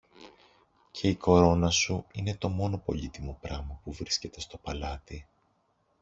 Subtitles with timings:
[0.91, 5.27] και η κορώνα σου είναι το μόνο πολύτιμο πράμα που βρίσκεται στο παλάτι.